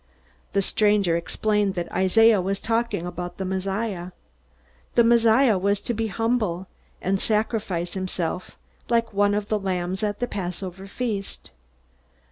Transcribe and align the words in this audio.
The 0.53 0.63
stranger 0.63 1.15
explained 1.15 1.75
that 1.75 1.91
Isaiah 1.91 2.41
was 2.41 2.59
talking 2.59 3.05
about 3.05 3.37
the 3.37 3.45
Messiah. 3.45 4.13
The 4.95 5.03
Messiah 5.03 5.59
was 5.59 5.79
to 5.81 5.93
be 5.93 6.07
humble, 6.07 6.65
and 7.03 7.21
sacrifice 7.21 7.93
himself, 7.93 8.57
like 8.89 9.13
one 9.13 9.35
of 9.35 9.49
the 9.49 9.59
lambs 9.59 10.01
at 10.01 10.19
the 10.19 10.25
Passover 10.25 10.87
feast. 10.87 11.51